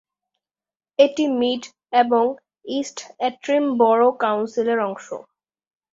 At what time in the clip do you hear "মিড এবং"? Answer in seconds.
1.39-2.23